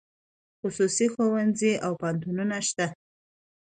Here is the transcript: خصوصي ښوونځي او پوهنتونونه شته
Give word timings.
خصوصي 0.59 1.07
ښوونځي 1.13 1.73
او 1.85 1.91
پوهنتونونه 1.99 2.55
شته 2.67 2.85